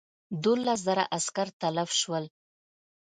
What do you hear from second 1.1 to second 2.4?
عسکر تلف شول.